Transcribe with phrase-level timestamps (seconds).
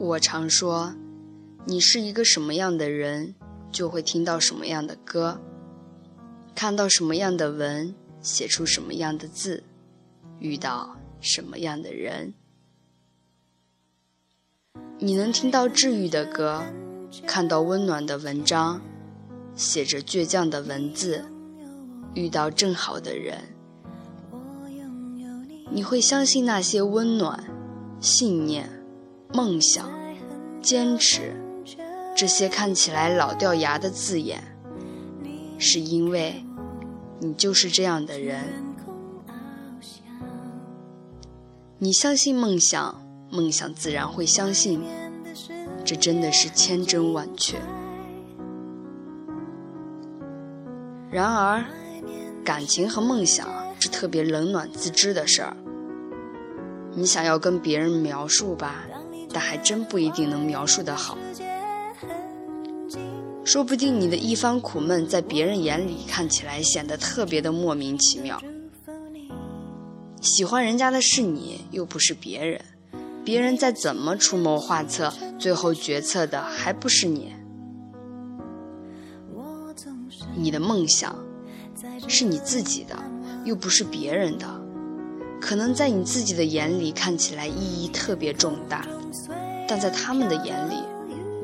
[0.00, 0.94] 我常说，
[1.66, 3.34] 你是一个什么样的人，
[3.70, 5.38] 就会听到什么样的歌，
[6.54, 9.62] 看到什么样的文，写出什么样的字，
[10.38, 12.32] 遇到什么样的人。
[14.98, 16.64] 你能听到治愈的歌，
[17.26, 18.80] 看到温暖的文章，
[19.54, 21.26] 写着倔强的文字，
[22.14, 23.38] 遇到正好的人。
[25.70, 27.44] 你会相信那些温暖、
[28.00, 28.79] 信念。
[29.32, 29.88] 梦想、
[30.60, 31.34] 坚持，
[32.16, 34.42] 这些看起来老掉牙的字眼，
[35.58, 36.44] 是因为
[37.20, 38.40] 你就是这样的人。
[41.78, 44.82] 你相信梦想，梦想自然会相信。
[45.84, 47.58] 这真的是千真万确。
[51.10, 51.64] 然而，
[52.44, 53.48] 感情和梦想
[53.80, 55.56] 是特别冷暖自知的事儿。
[56.94, 58.84] 你想要跟别人描述吧？
[59.32, 61.16] 但还真不一定能描述得好，
[63.44, 68.40] 说不定你的一番苦闷在别人眼里看起来显得特别的莫名其妙。
[70.20, 72.60] 喜欢人家的是你，又不是别人，
[73.24, 77.32] 别人再怎么出谋划策，最后决策的还不是你。
[80.36, 81.16] 你的梦想
[82.06, 82.96] 是你自己的，
[83.44, 84.46] 又不是别人的，
[85.40, 88.86] 可能在你自己的眼里看起来意义特别重大。
[89.70, 90.82] 但在他们的眼里，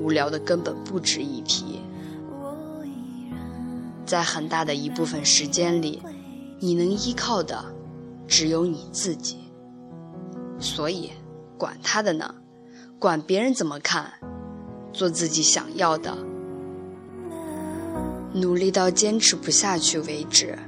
[0.01, 1.81] 无聊的根本不值一提。
[4.05, 6.03] 在很大的一部分时间里，
[6.59, 7.65] 你能依靠的
[8.27, 9.39] 只有你自己。
[10.59, 11.13] 所以，
[11.57, 12.35] 管他的呢，
[12.99, 14.13] 管别人怎么看，
[14.93, 16.19] 做自己想要的，
[18.33, 20.59] 努力到坚持不下去为止。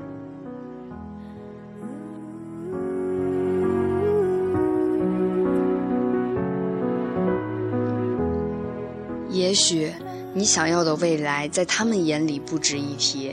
[9.48, 9.90] 也许
[10.34, 13.32] 你想要的未来在他们眼里不值一提，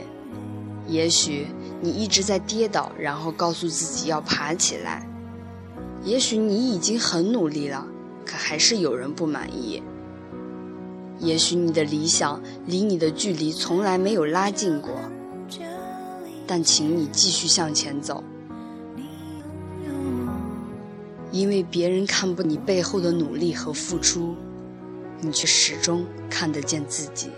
[0.88, 1.46] 也许
[1.82, 5.06] 你一直在跌倒，然后告诉自己要爬起来，
[6.02, 7.86] 也许你已经很努力了，
[8.24, 9.82] 可还是有人不满意，
[11.18, 14.92] 也许你的理想离你的距离从来没有拉近过，
[16.46, 18.24] 但请你继续向前走，
[21.30, 24.34] 因为别人看不你背后的努力和付出。
[25.26, 27.32] 你却始终看得见自己。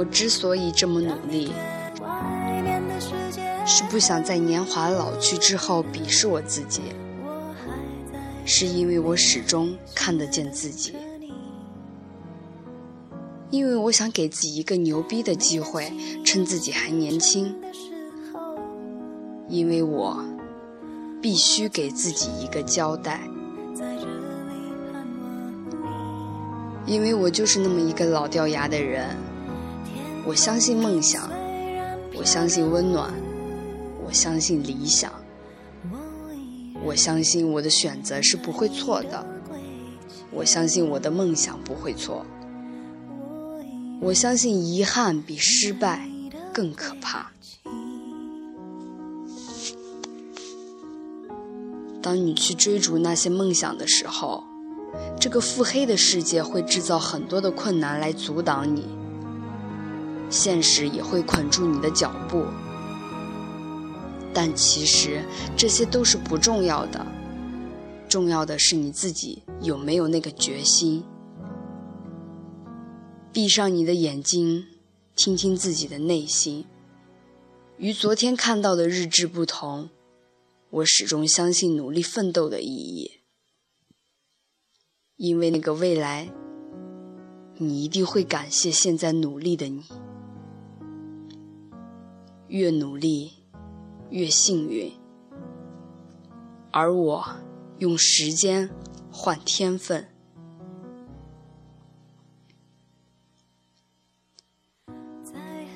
[0.00, 1.52] 我之所以这么努力，
[3.66, 6.80] 是不想在年华老去之后鄙视我自己，
[8.46, 10.94] 是因为我始终看得见自己，
[13.50, 15.92] 因为我想给自己一个牛逼的机会，
[16.24, 17.54] 趁自己还年轻，
[19.48, 20.24] 因为我
[21.20, 23.20] 必须给自己一个交代，
[26.86, 29.14] 因为我就是那么一个老掉牙的人。
[30.26, 31.30] 我相信梦想，
[32.14, 33.12] 我相信温暖，
[34.06, 35.12] 我相信理想，
[36.84, 39.26] 我相信我的选择是不会错的，
[40.30, 42.24] 我相信我的梦想不会错，
[44.00, 46.08] 我相信遗憾比失败
[46.52, 47.32] 更可怕。
[52.02, 54.44] 当你去追逐那些梦想的时候，
[55.18, 58.99] 这个腹黑的世界会制造很多的困难来阻挡你。
[60.30, 62.46] 现实也会捆住你的脚步，
[64.32, 65.24] 但其实
[65.56, 67.04] 这些都是不重要的，
[68.08, 71.04] 重要的是你自己有没有那个决心。
[73.32, 74.66] 闭上你的眼睛，
[75.16, 76.64] 听听自己的内心。
[77.78, 79.90] 与昨天看到的日志不同，
[80.70, 83.10] 我始终相信努力奋斗的意义，
[85.16, 86.30] 因为那个未来，
[87.56, 89.82] 你一定会感谢现在努力的你。
[92.50, 93.32] 越努力
[94.10, 94.92] 越幸运
[96.72, 97.24] 而我
[97.78, 98.68] 用时间
[99.12, 100.06] 换天分。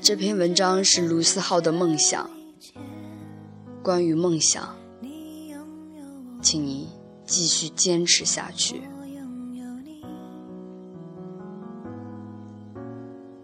[0.01, 2.29] 这篇文章是卢思浩的梦想
[3.83, 4.77] 关于梦想
[6.43, 6.89] 请你
[7.25, 8.83] 继续坚持下去。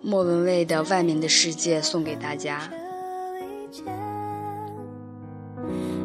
[0.03, 2.80] 莫文蔚的外面的世界送给大家。
[3.71, 3.85] 见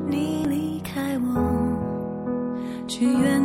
[0.07, 3.44] 你离开我去远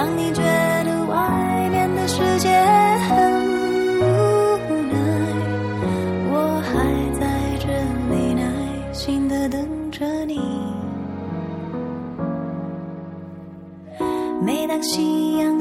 [0.00, 2.48] 当你觉得外面的世界
[3.06, 3.18] 很
[4.00, 4.96] 无奈
[6.32, 6.72] 我还
[7.20, 7.68] 在这
[8.08, 10.40] 里耐心的等着你。
[14.42, 15.59] 每当夕阳